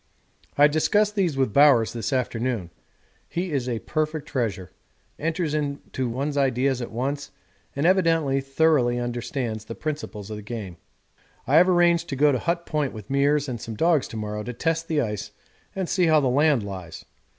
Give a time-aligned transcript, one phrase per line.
[0.57, 2.71] I discussed these with Bowers this afternoon
[3.29, 4.71] he is a perfect treasure,
[5.19, 7.29] enters into one's ideas at once,
[7.75, 10.77] and evidently thoroughly understands the principles of the game.
[11.45, 14.41] I have arranged to go to Hut Point with Meares and some dogs to morrow
[14.41, 15.29] to test the ice
[15.75, 17.05] and see how the land lies.